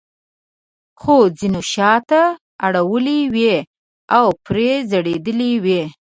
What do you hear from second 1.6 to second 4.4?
شاته اړولې وې او